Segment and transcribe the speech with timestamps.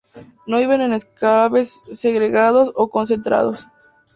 [0.47, 3.67] No viven en enclaves segregados o concentrados.